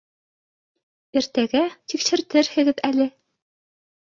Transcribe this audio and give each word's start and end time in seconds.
Иртәгә 1.21 1.63
тикшертерһегеҙ 1.93 2.83
әле. 2.91 3.09